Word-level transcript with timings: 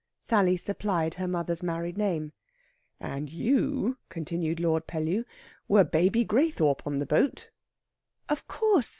Sally 0.19 0.57
supplied 0.57 1.13
her 1.13 1.27
mother's 1.27 1.61
married 1.61 1.95
name. 1.95 2.33
"And 2.99 3.29
you," 3.31 3.99
continued 4.09 4.59
Lord 4.59 4.87
Pellew, 4.87 5.25
"were 5.67 5.83
Baby 5.83 6.25
Graythorpe 6.25 6.81
on 6.87 6.97
the 6.97 7.05
boat." 7.05 7.51
"Of 8.27 8.47
course. 8.47 8.89